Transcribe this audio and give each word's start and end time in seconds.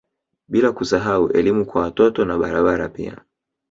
Bila 0.47 0.71
kusahau 0.71 1.27
elimu 1.31 1.65
kwa 1.65 1.81
watoto 1.81 2.25
na 2.25 2.37
barabara 2.37 2.89
pia 2.89 3.21